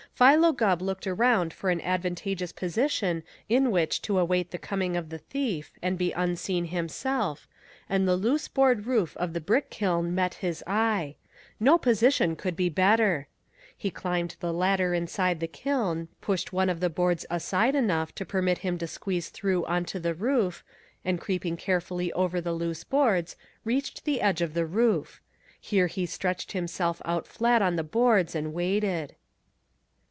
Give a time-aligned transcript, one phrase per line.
[0.13, 5.09] Philo Gubb looked around for an advantageous position in which to await the coming of
[5.09, 7.47] the thief, and be unseen himself,
[7.89, 11.15] and the loose board roof of the brick kiln met his eye.
[11.59, 13.29] No position could be better.
[13.75, 18.25] He climbed the ladder inside the kiln, pushed one of the boards aside enough to
[18.25, 20.63] permit him to squeeze through onto the roof,
[21.03, 25.19] and creeping carefully over the loose boards, reached the edge of the roof.
[25.59, 29.15] Here he stretched himself out flat on the boards, and waited.